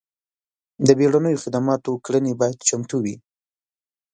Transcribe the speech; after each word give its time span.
د 0.87 0.89
بیړنیو 0.99 1.41
خدماتو 1.43 1.91
کړنې 2.05 2.33
باید 2.41 2.65
چمتو 2.67 2.97
وي. 3.03 3.15